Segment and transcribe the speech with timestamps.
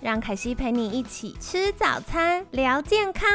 [0.00, 3.28] 让凯西陪你一起吃早餐，聊健康。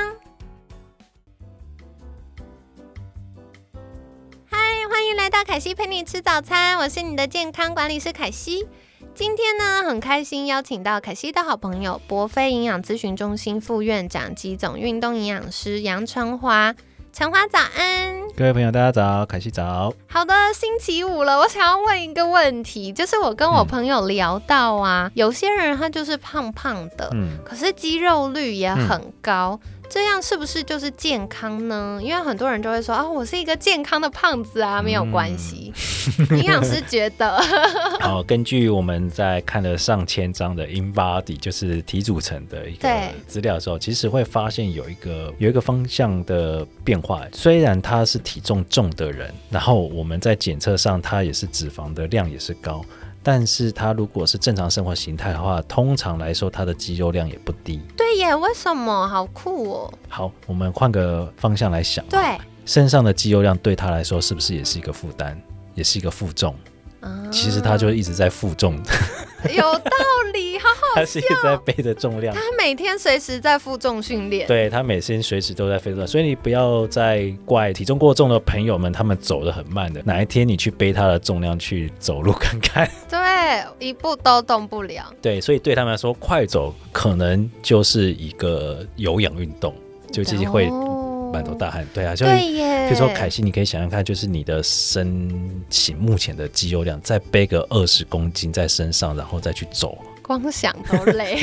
[4.45, 4.57] 嗨，
[4.89, 8.65] 欢迎来到凯西陪你吃早餐，我是你的健康管理师凯西。
[9.13, 16.73] 今天呢，很开心邀请到凯西的好朋友博飞营养咨询中心副院长及总运动营养师杨成华。
[17.13, 19.93] 成华早安，各位朋友，大家早，凯西早。
[20.07, 29.59] 好的，星期五了，我想要问一个问题，就是我跟我朋友聊到啊，有些人他就是胖胖的，嗯，可是肌肉率也很高。
[29.93, 31.99] 这样是不是就是健康呢？
[32.01, 35.71] 因为很多人就会说啊，我是一个健康的胖子啊，没有关系。
[36.33, 37.37] 营养师觉得，
[38.01, 42.89] 哦，根据我们在看了上千张的 In Body，就是体组成的一个
[43.27, 47.21] 资料的时候，其实会发现有一个有一个方向的变化。
[47.31, 52.83] 虽然他是体重重的人，然后我们在检测上他也是脂肪的量也是高。
[53.23, 57.81] 但是他如果是正常生活形态的话，通常来说他的肌肉量也不低。
[57.95, 59.07] 对耶，为什么？
[59.07, 59.93] 好酷哦！
[60.09, 62.05] 好，我们换个方向来想。
[62.07, 65.41] 对，身上的肌肉量对他来说是不是也是一个负担，
[65.73, 66.53] 也是一个负重？
[67.31, 68.81] 其实他就一直在负重，
[69.49, 69.91] 有道
[70.33, 71.01] 理，好好笑。
[71.01, 74.47] 他是一直在背着重量，他每天随时在负重训练。
[74.47, 80.01] 对他每天随时都在负重，所以你不要再怪体重过重的朋友们，他们走的很慢的。
[80.05, 85.11] 哪一天你去背他的重量去走路看看， 对，一步都动不了。
[85.21, 89.73] 对，所以对他们来说，快走可能就是一个有氧运动，
[90.11, 90.69] 就自己会。
[91.33, 95.27] 满头大汗，对啊，所以比如说凯西，你可以想象看，就是你的身
[95.69, 101.39] 形目前的肌肉量，再背个二十公斤在身上，然后再去走，光想都累，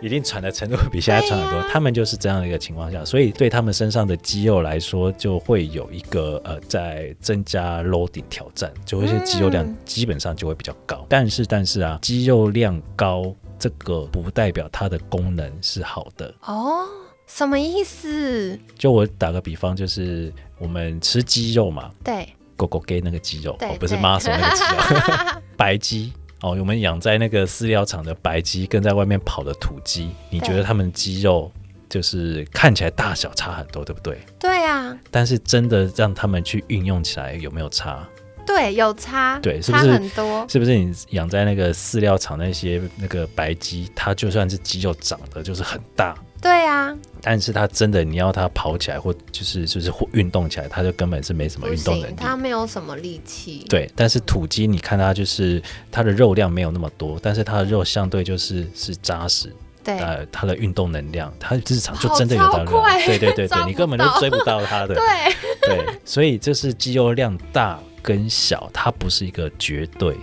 [0.00, 1.68] 一定喘的程度比现在喘很多。
[1.68, 11.04] 他们就是这样的一个情况下，所以对他们身上的肌肉来说，就会有一个呃，在增加 loading 挑战，就会是肌肉量基本上就会比较高。
[11.08, 16.86] 但是但是啊，肌肉量高这个不代表它的功能是好的哦。
[17.34, 18.58] 什么意思？
[18.76, 26.12] 就我打个比方，就是我们吃鸡肉嘛，对，狗狗给那个鸡肉，哦不是 muscle 那个鸡肉， 白鸡
[26.42, 31.50] 哦，我们养在那个饲料厂的白鸡，跟在外面跑的土鸡，你觉得它们鸡肉
[31.88, 34.20] 就是看起来大小差很多，对不对？
[34.38, 34.94] 对啊。
[35.10, 38.06] 但是真的让他们去运用起来有没有差？
[38.46, 39.38] 对，有差。
[39.40, 40.46] 对，是不是很多？
[40.50, 46.14] 是不是你养在那个饲料厂那些那个白鸡，它就算是肌肉长得就是很大。
[46.42, 53.64] 对啊，但是他真的你要他跑起来或就是就是运动起来，他就根本是没什么运动能力，他没有什么力气。
[53.68, 59.54] 对，但是土鸡你看它就是它的肉量没有那么多，但是它的肉相对就是是扎实。
[59.84, 63.00] 对，呃，它的运动能量，它日常就真的有到量。
[63.06, 64.94] 对对对对， 你根本就追不到它的。
[64.94, 65.04] 对
[65.62, 70.16] 对，所以这是肌肉量大跟小，它不是一个绝对。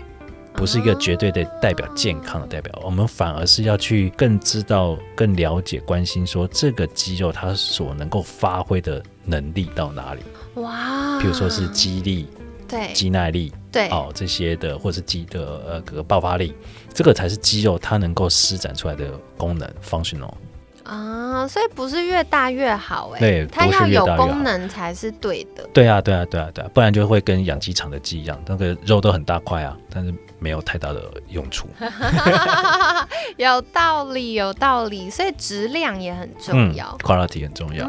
[0.60, 10.22] 不是一个绝对的代表健康的代表，我们反而是要去更知道、更了解、关心，说这个肌肉它所能够发挥的能力到哪里。
[10.56, 12.28] 哇，比如说是肌力、
[12.68, 16.54] 对，肌耐力、对，哦这些的，或是肌的呃个爆发力，
[16.94, 20.34] 这个才是肌肉它能够施展出来的功能 functional。
[20.90, 25.64] 啊，所以不是越大越好哎，对，它要有功能才是对的。
[25.72, 31.68] 对啊，对啊，对啊，对啊，不然就会跟养鸡场的鸡一样，那个肉都很大块啊，但是没有太大的用处。
[33.38, 37.88] 有道理，有道理，所以质量也很重要，quality 很重要。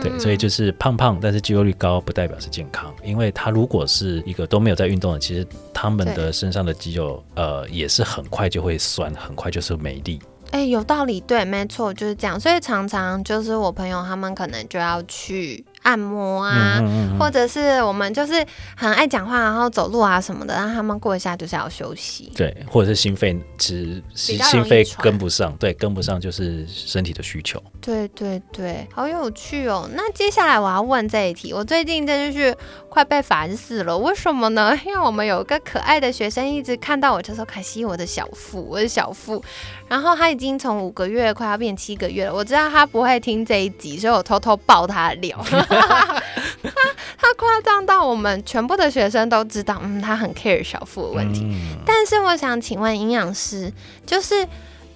[0.00, 10.20] 对，所以就是胖胖，但是肌肉率高，不代表是健康，因为他如果是一个都没有在运动的，其实他们的身上的肌肉呃也是很快就会酸，很快就是没力。
[10.50, 12.38] 哎，有道理，对，没错，就是这样。
[12.38, 15.64] 所以常常就是我朋友他们可能就要去。
[15.82, 16.82] 按摩啊，
[17.18, 18.44] 或者是我们就是
[18.76, 22.30] 很爱讲话，然后走路啊什么的，让他们过一下就是要休息。
[22.36, 27.62] 对，或者是心肺其实心肺跟不上，对，跟不上就是身体的需求。
[27.80, 29.88] 对对对，好有趣哦。
[29.94, 32.54] 那接下来我要问这一题，我最近真的是
[32.90, 33.96] 快被烦死了。
[33.96, 34.78] 为什么呢？
[34.84, 39.42] 因为我们有一个可爱的学生一直看到我就说：“凯西，我的小腹，我的小腹。”
[39.88, 42.34] 然后他已经从五个月快要变七个月了。
[42.34, 45.38] 我知道他不会听这一集，所以我偷偷爆他的料。
[45.48, 46.72] 他
[47.16, 51.46] 他夸张到我们全部的学生都知道，嗯，他很 care 小腹的问题。
[51.86, 53.72] 但是我想请问营养师，
[54.04, 54.46] 就是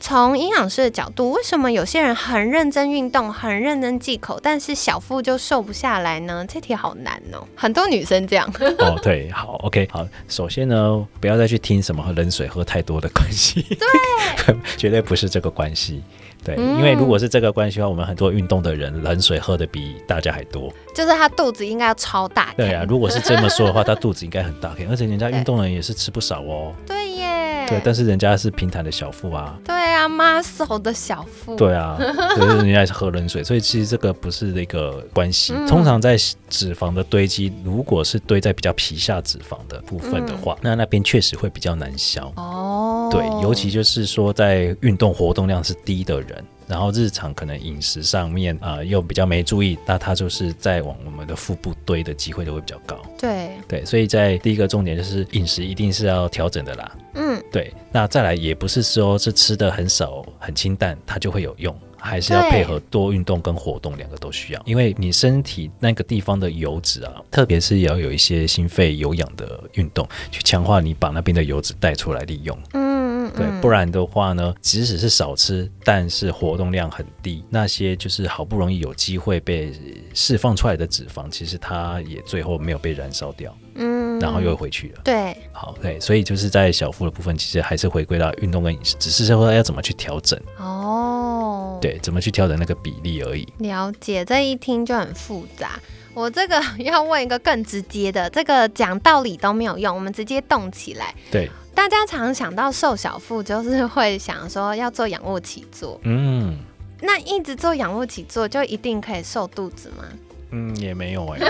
[0.02, 6.44] 从营养师的角度，为什么有些人很认真运动，很认真忌口，但是小腹就瘦不下来呢？
[6.48, 8.52] 这题好难哦，很多女生这样。
[8.80, 16.02] 哦，对，好，OK，好，首先呢，不要再去听什么喝冷水喝太多的关系，对， 绝对不是这个关系。
[16.44, 22.52] 对，因为如果是这个关系的话，我们很多运动的人冷水喝的比大家还多，就是他肚子应该要超大。
[22.56, 26.74] 对啊，如果是这么说的话，他肚子应该很大， 而且人家运动人也是吃不少哦。
[26.84, 27.41] 对耶。
[27.68, 29.58] 对，但是人家是平坦的小腹啊。
[29.64, 31.56] 对啊，muscle 的小腹。
[31.56, 31.96] 对啊，
[32.34, 35.52] 可是人家是喝冷水，所以其实这个不是那个关系。
[35.66, 36.16] 通常在
[36.48, 42.32] 脂肪的堆积，如果是堆在比较皮下脂肪的部分的话，那那边确实会比较难消。
[42.36, 43.08] 哦。
[43.10, 46.44] 对，尤其就是说在运动活动量是低的人。
[46.66, 53.00] 然后日常可能饮食上面啊又比较没注意，那它就是在往我们的腹部堆的机会都会比较高。
[53.18, 56.96] 对对，所以在第一个重点就是饮食一定是要调整的啦。
[57.14, 57.72] 嗯，对。
[57.90, 64.62] 那再来也不是说是吃的很少很清淡它就会有用，还是要配合多运动跟活动两个都需要。
[64.64, 72.58] 因为你身体那个地方的油脂啊，特别是也要有一些心肺有氧的运动去强化你把那边的油脂带出来利用。
[72.72, 73.01] 嗯。
[73.36, 79.72] 对，不然的话呢，即使是少吃，但是活动量很低，那些就是好不容易有机会被
[80.14, 85.00] 释放出来的脂肪，其实它也最后没有被燃烧掉，嗯，然后又回去了。
[85.04, 90.38] 对，好，对，所以就是在小腹的部分，其实还是回归到运动跟饮食，只是说要怎么去调整。
[90.58, 93.46] 哦，对，怎么去调整那个比例而已。
[93.58, 95.80] 了解，这一听就很复杂。
[96.14, 101.14] 我这个 要问一个更直接的，这个讲道理都没有用，我们直接动起来。
[101.30, 101.50] 对。
[101.74, 105.98] 大家常想到瘦小腹，就是会想说要做仰卧起坐。
[106.04, 106.58] 嗯，
[107.00, 110.04] 那一直做仰卧起坐就一定可以瘦肚子吗？
[110.50, 111.38] 嗯，也没有哎。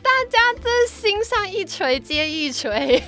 [0.00, 3.02] 大家这心上一锤接一锤，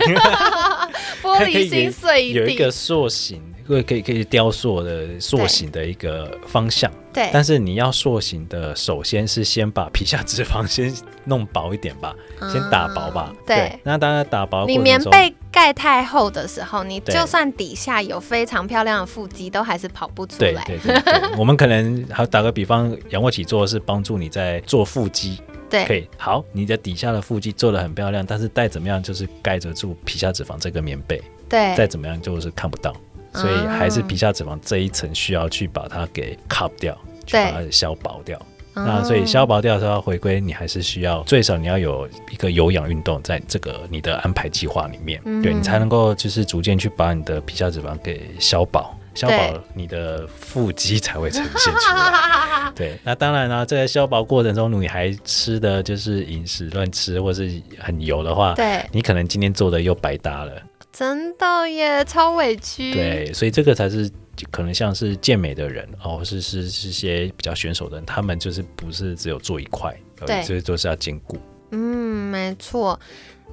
[1.23, 2.39] 玻璃心碎一地。
[2.39, 3.43] 有一个塑形。
[3.69, 7.31] 会可以可以雕塑的塑形的一个方向，对。
[7.33, 10.93] 但是你要塑形的，首先是先把皮下脂肪先
[11.25, 12.15] 弄薄一点吧，
[12.53, 13.33] 先打薄吧。
[13.47, 13.79] 对。
[13.83, 20.65] 那当然打薄，你棉被盖太厚的时候，你就算底下有非常漂亮的腹肌，都还是跑不出来。
[20.65, 21.31] 对对对。
[21.37, 25.41] 我们可能好打个比方，仰卧起坐是帮助你在做腹肌。
[25.69, 25.85] 对。
[25.85, 26.09] 可以。
[26.17, 31.21] 好，你的底下的腹肌做的很漂亮，但是再怎么样就是盖着住皮下脂肪这个棉被。
[31.49, 31.75] 对。
[31.75, 32.95] 再怎么样就是看不到。
[33.33, 36.97] 所以还是皮下脂肪这一层需要去把它给 cut 掉，
[37.27, 38.41] 去把它消薄掉。
[38.73, 52.73] 那所以消薄掉的时候回归，你还是需要最少你要有一个有氧运动在这个你的安排计划里面，对你才能够就是逐渐去把你的皮下脂肪给消薄，消薄你的腹肌才会呈现出来。
[52.75, 60.53] 对，那当然呢，在消薄过程中，你还吃的就是饮食乱吃或是很油的话，对，你可能今天做的又白搭了。
[60.93, 62.93] 真的耶，超委屈。
[62.93, 64.11] 对，所以这个才是
[64.51, 69.95] 可能像是健美的人哦，是是是些比较选手的人，他们就是不是只有做一块，
[70.27, 71.39] 对，所以都是要兼顾。
[71.73, 72.99] 嗯，没错。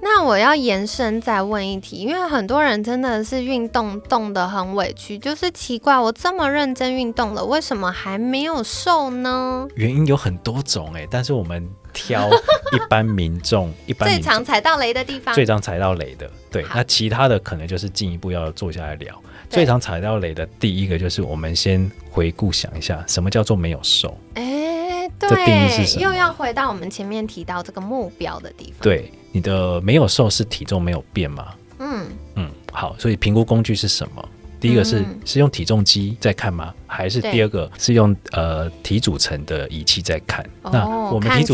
[0.01, 9.67] 那我要延伸再问一题，因为很多人真的是运动动得很委屈，就是奇怪，我这么认真运动了，为什么还没有瘦呢？
[9.75, 19.13] 原因有很多种哎，但是我们挑一般民众 一般最常踩到雷的地方，最常踩到雷的，对，那其他的可能就是进一步要坐下来聊。
[19.49, 24.17] 最常踩到雷的第一个就是我们先回顾想一下，什么叫做没有瘦？
[24.35, 29.11] 哎，对，又要回到我们前面提到这个目标的地方，对。
[29.37, 31.53] 你的没有瘦是体重没有变吗？
[31.77, 34.29] 嗯嗯，好，所以评估工具是什么？
[34.59, 36.73] 第一个是是用体重机在看吗？
[36.87, 40.43] 还是第二个是用呃体组成的仪器在看？
[40.63, 41.53] 那我们体组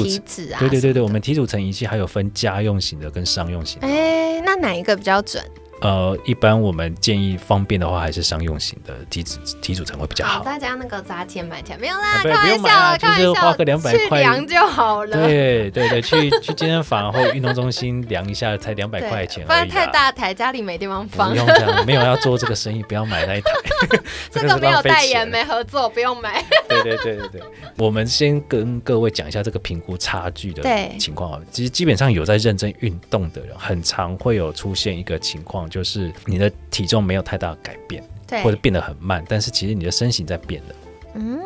[0.54, 3.82] 啊，对对对对，我们体组成仪器还有分家用型的跟商用型。
[3.82, 5.44] 哎，那哪一个比较准？
[5.84, 10.42] 呃，一般我们建议方便的话，还是商用型的体组体组成会比较好。
[10.42, 15.28] 大家那个砸钱买起来没有啦，开玩笑，就是花个两百块量就好了。
[15.28, 19.46] 对对对，去去健身房或运动中心量一下，才两百块钱。
[19.46, 21.32] 不然太大台，家里没地方放。
[21.32, 23.52] 不用这样，没有要做这个生意，不要买那一台。
[24.32, 26.42] 这个没有代言，没合作，不用买。
[26.70, 27.42] 对对对对对，
[27.78, 30.64] 我们先跟各位讲一下这个评估差距的
[30.98, 31.42] 情况啊。
[31.52, 35.70] 其实基本上有在认真运动的人，很常会有出现一个情况。
[35.74, 40.76] 就是你的体重没有太大改变，对，或者变得很慢，但是其实你的身形在变的。
[41.16, 41.40] 嗯，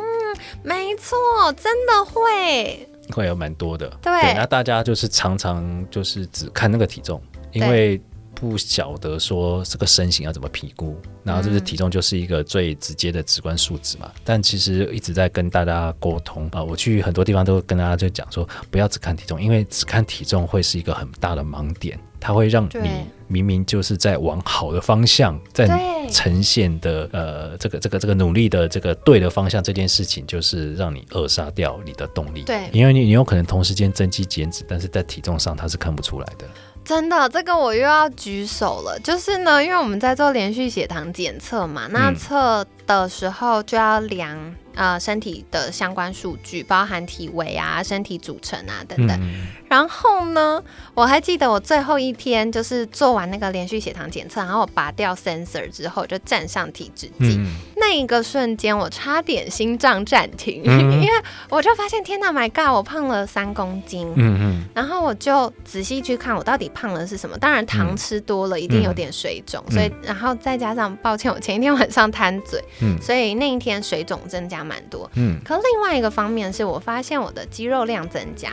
[0.64, 1.18] 没错，
[1.54, 3.88] 真的会会有蛮多的。
[4.02, 7.22] 对，那大家就是常常就是只看那个体重，
[7.54, 8.02] 因为
[8.36, 14.12] 不晓得说这个身形要怎么评估，然后就是体重就是一个最直接的直观数值嘛。
[14.26, 21.98] 但其实一直在跟大家沟通啊，我去很多地方都跟大家就讲说，不要只看体重，因为只看体重会是一个很大的盲点。
[22.20, 25.68] 它会让你明明就是在往好的方向，在
[26.10, 32.44] 呈现的呃这个这个这个努力的这个对的方向，这件事情就是让你扼杀掉你的动力。
[32.44, 36.46] 对因为你你有可能同时间增肌减脂，但是在体重上它是看不出来的。
[36.88, 38.98] 真的，这个我又要举手了。
[39.04, 49.20] 就是呢，因为我们在做连续血糖检测嘛，那嗯测的时候就要量呃身体的相关数据，包含体围啊、身体组成啊等等。
[49.22, 50.64] 嗯，然后呢，
[50.94, 57.36] 我还记得我最后一天就是做完那个连续血糖检测，然后我拔掉 sensor 之后，就站上体脂计。
[57.38, 61.12] 嗯，那一个瞬间，我差点心脏暂停，嗯 因为
[61.50, 64.08] 我就发现，天哪，My God，我胖了三公斤。
[64.16, 67.36] 嗯嗯然后我就仔细去看，我到底胖了是什么？
[67.40, 75.10] 当然糖吃多了，一定有点水肿，嗯所以然后再加上，抱歉，我前一天晚上贪嘴，嗯所以那一天水肿增加蛮多。
[75.16, 78.52] 嗯可另外一个方面是我发现我的肌肉量增加，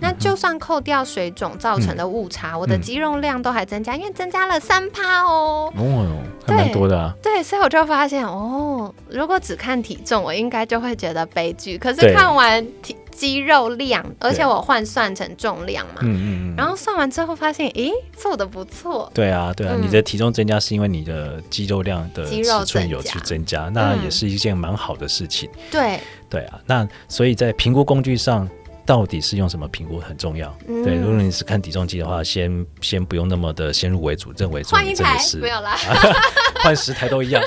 [0.00, 5.70] 那就算扣掉水肿造成的误差，我的嗯肌肉量都还增加，因为增加了三趴哦。
[5.76, 7.12] 哦，还蛮多的啊。
[7.22, 11.76] 对，所以我就发现哦，如果只看体重，我应该就会觉得悲剧。
[11.76, 16.54] 可是看完体肌肉量，而且我换算成重量嘛，嗯嗯嗯。
[16.56, 19.10] 然后算完之后发现，诶，做的不错。
[19.14, 19.82] 对啊，对啊，嗯。
[19.82, 25.48] 你的体重增加是因为你的肌肉量的肌肉尺寸有去增加，那嗯也是一件蛮好的事情。
[25.70, 28.48] 对，对啊，那所以在评估工具上，
[28.84, 30.54] 到底是用什么评估很重要。
[30.68, 30.84] 嗯。
[30.84, 35.76] 对，如果你是看体重机的话，先先不用那么的先入为主，认为说换一台你真的是没有啦，
[36.62, 37.42] 换十台都一样，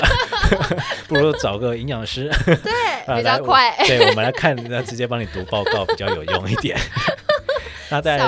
[1.07, 2.29] 不如找个营养师，
[3.17, 6.77] 比较来快，对我们来看，那直接帮你读报告比较有用一点。
[7.91, 8.19] 那在。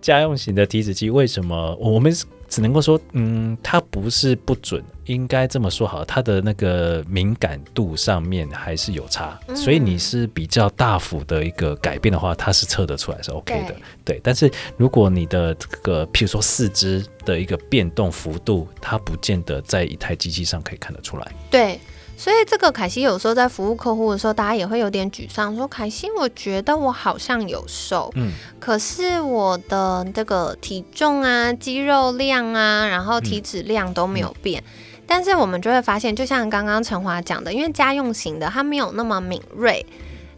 [0.00, 2.12] 家用型的体脂机为什么我们
[2.48, 13.74] 只能够说，嗯，它不是不准，应该这么说好，它的那个敏感度上面还是有差，嗯所以你是比较大幅的一个改变的话，它是测得出来是 OK 的，
[14.04, 14.20] 对。
[14.22, 21.32] 但是如果你的这个，譬如说四肢的一个变动幅度，它不见得在一台机器上可以看得出来。
[21.50, 21.80] 对，
[22.16, 28.32] 所以这个凯西有时候在服务客户的时候，大家也会有点沮丧，说凯西，我觉得我好像有瘦，嗯。
[28.60, 34.62] 可是我的这个体重啊、肌肉量啊，然后体脂量都没有变。
[35.04, 39.84] 但是我们就会发现，就像刚刚陈华讲的，因为家用型的它没有那么敏锐，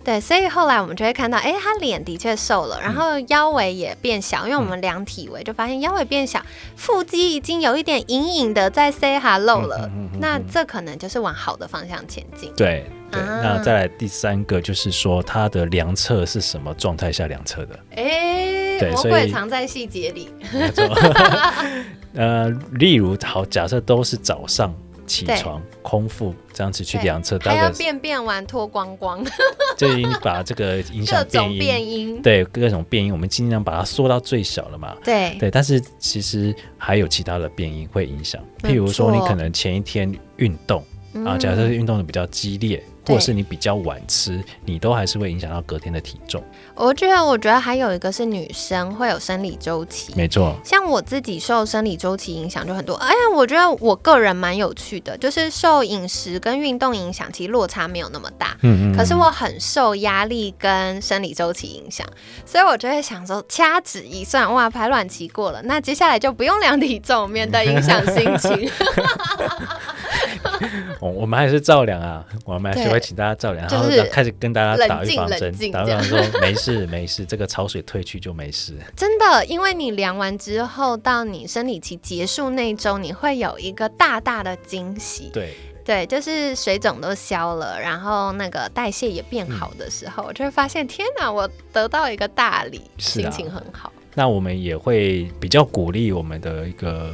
[0.04, 6.44] 对，所以后来我们就会看到，哎，他脸的确瘦了，然后腰围也变小，因为我们量体围就发现腰围变小，
[6.76, 12.52] 腹肌已经有一点隐隐的在 say hello 了，嗯嗯嗯嗯那这可能就是往好的方向前进。
[12.54, 17.78] 对对，啊那再来第三个就是说，它的量测是什么状态下量测的？
[17.96, 20.28] 哎，魔对所以鬼藏在细节里。
[22.14, 24.72] 呃，例如好，假设都是早上
[25.06, 29.24] 起床空腹这样子去量测，大还要概便便完脱光光，
[29.76, 32.22] 就已经把这个影 各响种变变音，音。
[32.22, 34.96] 对各种变音，我们尽量把它缩到最小了嘛。
[35.04, 35.36] 对。
[35.38, 40.80] 对，但是其实还有其他的变音会影响，譬如说你可能前一天运动
[41.24, 41.38] 啊，嗯。
[41.38, 46.42] 假设运动的比较激烈，对或者是你比较晚吃，你都还是会影响到隔天的体重。
[46.74, 50.12] 我觉得，我觉得还有一个是女生会有生理周期。
[50.16, 58.56] 没错，像我自己受生理周期影响就很多，哎呀，我觉得我个人蛮有趣的，就是受饮食跟运动影响，其实落差没有那么大。
[58.62, 58.96] 嗯嗯。
[58.96, 62.06] 可是我很受压力跟生理周期影响，
[62.44, 68.70] 所以我就会想说，掐指一算，哇，排卵期过了，那接下来就不用量体重，免得影响心情。
[71.00, 78.76] 我 我们还是照量啊，我们还是会请大家照量，然后就开始跟大家打预防针，打预防说 没事没事，这个潮水退去就没事。
[78.96, 85.30] 真的，因为你量完之后，到你生理期结束那一周，你会有一个大大的惊喜。
[85.32, 85.54] 对，
[85.84, 93.92] 对，就是水肿都消了，然后那个代谢也变好的时候，我就会发现，天哪，我得到一个大礼，啊心情很好。
[94.14, 97.12] 那我们也会比较鼓励我们的一个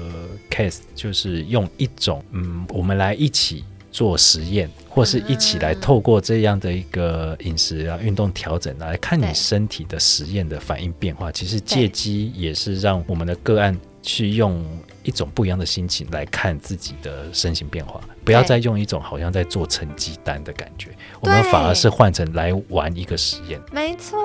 [0.51, 11.33] case，就是用一种嗯，我们来一起做实验，或是一起来透过这样的一个饮食啊、运动调整来看你身体的实验的反应变化。
[11.33, 14.65] 其实借机也是让我们的个案去用
[15.03, 20.91] 一种不一样的心情来看自己的身形变化，不要再用一种好像在做成绩单的感觉，
[21.21, 23.61] 我们反而是换成来玩一个实验。
[23.73, 24.19] 没错，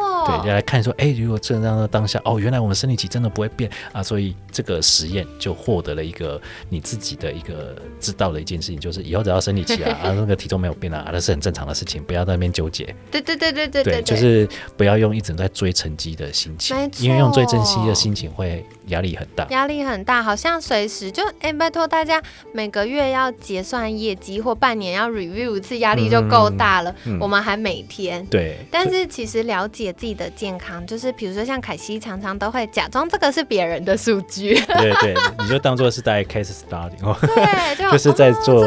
[0.43, 12.93] 对，来看说，哎，如果这样的当下，哦，原来我们生理期真的不会变啊，所以这个实验就获得了一个你自己的一个知道的一件事情，就是以后只要生理期啊， 啊那个体重没有变啊，啊那是很正常的事情，不要在那边纠结。
[13.09, 19.45] 对对对对对对，就是不要用一整在追成绩的心情因为用追成绩的心情会压力很大。
[19.49, 22.19] 压力很大，好像随时就哎，拜托大家
[22.51, 26.95] 每个月要结算业绩或半年要 review 一次，压力就够大了。
[27.19, 36.97] 我们还每天对，但是其实了解自己的健康，就是比如说像凯西常常都会假装这个是别人的数据，对对，你就当做是在 case study，
[37.35, 38.65] 对， 就是在做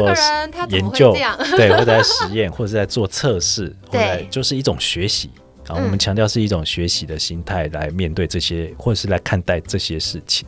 [0.69, 1.13] 研究，
[1.57, 5.29] 对，或者在实验，或者在做测试，对，就是一种学习。
[5.67, 10.47] 啊，我们强调是一种学习的心态来面对这些，或者是来看待这些事情。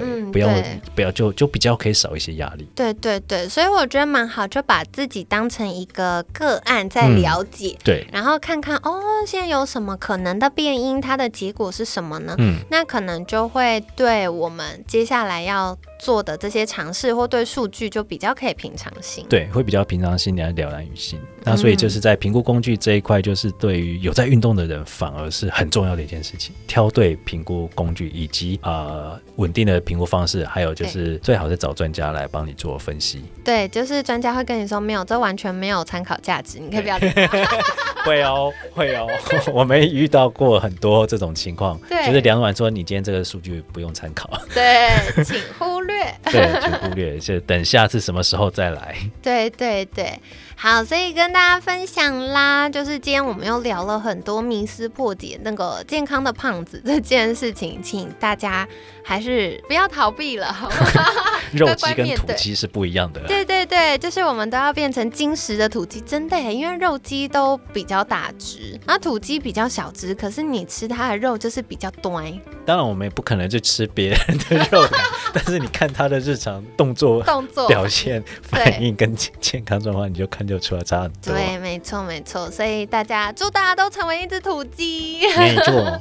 [0.00, 0.48] 对，不要
[0.94, 2.68] 不要，就就比较可以少一些压力。
[2.74, 12.34] 对对对，所以我觉得蛮好，就把自己当成一个个案在了解，对，然后看看哦，现在有什么可能的变因，它的结果是什么呢？
[12.38, 19.24] 嗯，那可能就会对我们接下来要做的这些尝试，或对数据就比较可以平常心。
[19.28, 21.20] 对，会比较平常心，你要了然于心。
[21.42, 26.54] 那所以就是在评估工具这一块，就是对于有在运动的人，反而是很重要的一件事情。
[26.66, 29.80] 挑对评估工具，以及呃稳定的。
[29.84, 33.22] 评估方式，还有就是最好是找专家来帮你做分析。
[33.44, 36.98] 对，就是专家会跟你说，没有，这完全没有参考价值，你可以不要。
[38.04, 39.06] 会哦，会哦，
[39.52, 41.78] 我们遇到过很多这种情况。
[41.88, 44.30] 对，就是梁软说，你今天这个数据不用参考。
[44.54, 44.90] 对，
[45.24, 45.93] 请忽略。
[46.30, 48.94] 对，就忽略，就等下次什么时候再来。
[49.22, 50.18] 对对对。
[50.56, 58.66] 好，所以跟大家分享啦，就是今天我们又聊了很多迷思破解那个健康的胖子这件事情，请大家
[59.04, 60.54] 还是不要逃避了？
[61.52, 63.20] 肉鸡跟土鸡是不一样的。
[63.28, 72.24] 对对对，就是我们都要变成金石的土鸡，真的，因为肉鸡都比较大只，那土鸡比较小只，可是你吃它的肉就是比较端。
[72.66, 74.18] 当然，我们也不可能去吃别人
[74.48, 74.88] 的肉，
[75.32, 81.34] 但是你看它的日常动作、动作表现、反应跟健康状况，你就看就出来差很多。
[81.34, 82.50] 对，没错没错。
[82.50, 85.20] 所以大家祝大家都成为一只土鸡。
[85.36, 86.00] 没错。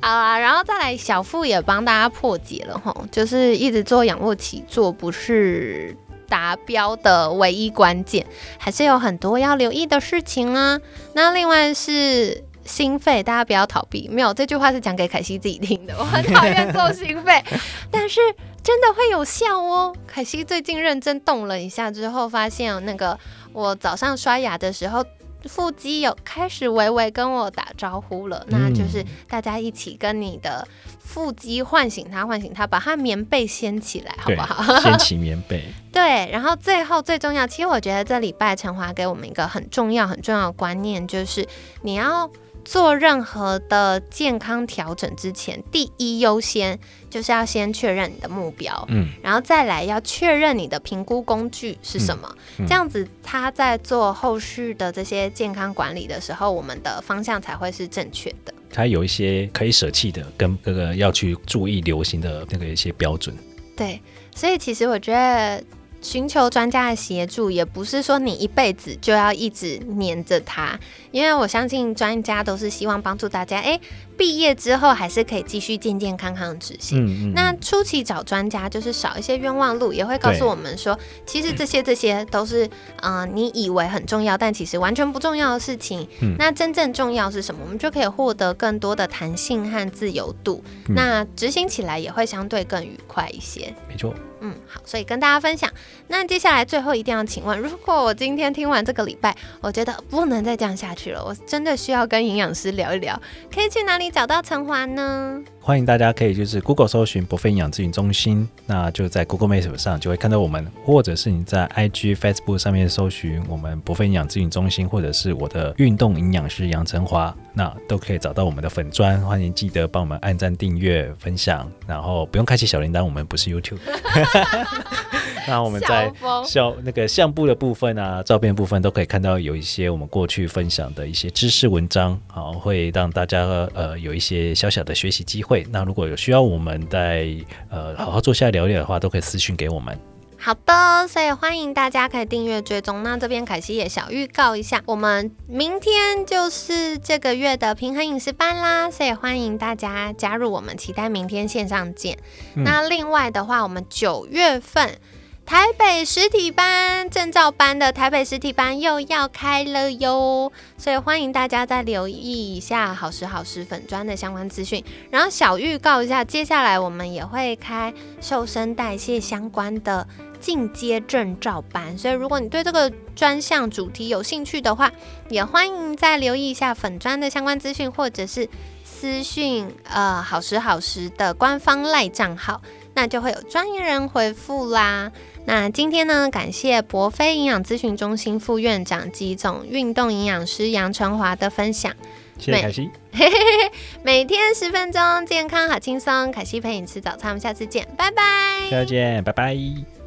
[0.00, 5.96] 好啊，然后再来，小付也帮大家破解了哈，就是一直做仰卧起坐不是
[6.28, 8.26] 达标的唯一关键，
[8.58, 10.78] 还是有很多要留意的事情啊。
[11.14, 12.44] 那另外是。
[12.66, 14.08] 心肺，大家不要逃避。
[14.10, 15.94] 没有这句话是讲给凯西自己听的。
[15.98, 17.44] 我很讨厌做心肺，
[17.92, 18.18] 但是
[18.62, 19.94] 真的会有效哦。
[20.06, 23.18] 凯西最近认真动了一下之后，发现那个
[23.52, 25.04] 我早上刷牙的时候，
[25.48, 28.44] 腹肌有开始微微跟我打招呼了。
[28.48, 30.66] 那就是大家一起跟你的
[30.98, 34.80] 腹肌唤醒它，唤醒它，把它棉被掀起来，好不好？
[34.80, 35.64] 掀起棉被。
[35.92, 41.46] 对，然后最后最重要，其实我觉得这礼拜陈华给我们一个很重要、很重要的观念，就是
[41.82, 42.30] 你要。
[42.64, 46.78] 做任何的健康调整之前，第一优先
[47.10, 52.34] 就是要先确认你的目标，嗯，然后再来要确认你的评估工具是什么，
[52.66, 58.54] 这样子他在做后续的这些健康管理的时候，我们的方向才会是正确的。
[58.72, 63.36] 他有一些可以舍弃的，跟那个要去注意流行的那个一些标准。
[63.76, 64.00] 对，
[64.34, 65.62] 所以其实我觉得。
[66.04, 70.78] 寻求专家的协助，也不是说你一辈子就要一直黏着他，
[71.10, 73.80] 因为我相信专家都是希望帮助大家，哎，
[74.16, 77.32] 毕业之后还是可以继续健健康康的执行。
[77.34, 82.68] 那初期找专家就是少一些冤枉路，也会告诉我们说，其实这些这些都是，
[83.00, 86.06] 嗯，你以为很重要，但其实完全不重要的事情。
[86.38, 87.62] 那真正重要是什么？
[87.64, 93.74] 我们就可以获得更多的弹性和自由度，那执行起来也会相对更愉快一些。
[93.88, 94.14] 没错。
[94.46, 95.72] 嗯，好，所以跟大家分享。
[96.08, 103.18] 那接下来最后一定要请问，如果我今天听完这个礼拜，我觉得不能再这样下去了，我真的需要跟营养师聊一聊，
[103.50, 105.42] 可以去哪里找到陈华呢？
[105.66, 119.18] 欢迎大家可以就是 Google 搜寻博菲营养咨询中心，那就在 Google Map 上就会看到我们，或者是你在 IG、Facebook 上面搜寻我们博菲营养咨询中心，或者是我的运动营养师杨成华，那都可以找到我们的粉砖。
[119.22, 123.78] 欢迎记得帮我们按赞、订阅、分享，然后不用开启小铃铛，我们不是 YouTube。
[125.48, 126.12] 那我们在
[126.46, 135.66] 小那个相簿的部分啊，照片部分都可以看到有一些我们过去分享的一些知识文章，好，会让大家呃有一些小小的学习机会。
[135.70, 137.28] 那如果有需要我们在
[137.70, 139.98] 呃好好坐下来聊聊的话，都可以私讯给我们。
[140.36, 143.02] 好的，所以欢迎大家可以订阅追踪。
[143.02, 152.18] 那这边凯西也小预告一下，我们明天就是这个月的平衡饮食班啦，所以欢迎大家加入我们，期待明天线上见。
[152.56, 154.98] 那另外的话，我们九月份。
[155.46, 164.82] 台北实体班证照班的台北实体班又要开了哟，所以欢迎大家再留意一下好时好时粉砖的相关资讯。
[165.10, 170.06] 然后小预告一下，接下来我们也会开瘦身代谢相关的
[170.40, 174.90] 进阶证照班，所以如果你对这个专项主题有兴趣的话，
[175.28, 178.48] 也欢迎再留意一下粉砖的相关资讯，或者是
[178.82, 182.62] 私讯呃好时好时的官方赖账号。
[182.96, 185.10] 那就会有专业人回复啦。
[185.46, 191.92] 那今天呢，感谢博飞营养咨询中心副院长及总运动营养师杨成华的分享。
[192.38, 192.90] 谢谢凯西，
[194.02, 196.32] 每天十分钟，健康好轻松。
[196.32, 198.22] 凯西陪你吃早餐，我们下次见，拜拜。
[198.70, 200.03] 下次见，拜拜。